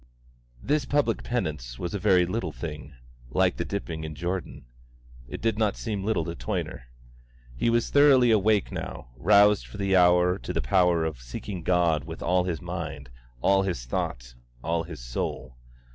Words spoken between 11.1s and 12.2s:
seeking God